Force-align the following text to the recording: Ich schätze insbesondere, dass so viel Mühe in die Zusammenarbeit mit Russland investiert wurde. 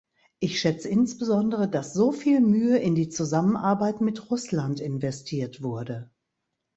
Ich 0.39 0.59
schätze 0.59 0.89
insbesondere, 0.89 1.69
dass 1.69 1.93
so 1.93 2.11
viel 2.11 2.39
Mühe 2.41 2.79
in 2.79 2.95
die 2.95 3.09
Zusammenarbeit 3.09 4.01
mit 4.01 4.31
Russland 4.31 4.79
investiert 4.79 5.61
wurde. 5.61 6.09